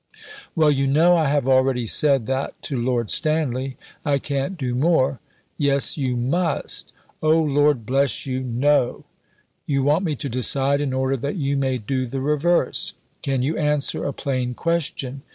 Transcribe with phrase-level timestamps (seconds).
[0.55, 3.77] "Well, you know I have already said that to Lord Stanley.
[4.03, 5.19] I can't do more."
[5.59, 9.05] "Yes, you must." "Oh, Lord bless you, No."
[9.67, 13.55] "You want me to decide in order that you may do the reverse." "Can you
[13.59, 15.21] answer a plain question?"